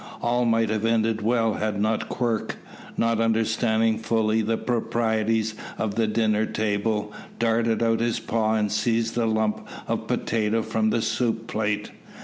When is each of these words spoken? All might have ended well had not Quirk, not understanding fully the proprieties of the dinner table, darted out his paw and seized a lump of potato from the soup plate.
All 0.19 0.45
might 0.45 0.71
have 0.71 0.83
ended 0.83 1.21
well 1.21 1.53
had 1.53 1.79
not 1.79 2.09
Quirk, 2.09 2.57
not 2.97 3.21
understanding 3.21 3.99
fully 3.99 4.41
the 4.41 4.57
proprieties 4.57 5.53
of 5.77 5.93
the 5.93 6.07
dinner 6.07 6.47
table, 6.47 7.13
darted 7.37 7.83
out 7.83 7.99
his 7.99 8.19
paw 8.19 8.55
and 8.55 8.71
seized 8.71 9.15
a 9.15 9.27
lump 9.27 9.67
of 9.87 10.07
potato 10.07 10.63
from 10.63 10.89
the 10.89 11.03
soup 11.03 11.45
plate. 11.45 11.91